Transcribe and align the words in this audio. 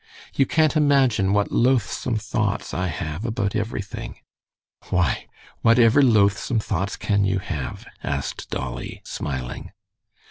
You 0.33 0.47
can't 0.47 0.75
imagine 0.75 1.31
what 1.31 1.51
loathsome 1.51 2.15
thoughts 2.17 2.73
I 2.73 2.87
have 2.87 3.23
about 3.23 3.55
everything." 3.55 4.15
"Why, 4.89 5.27
whatever 5.61 6.01
loathsome 6.01 6.59
thoughts 6.59 6.95
can 6.95 7.23
you 7.23 7.37
have?" 7.37 7.85
asked 8.03 8.49
Dolly, 8.49 9.01
smiling. 9.05 9.73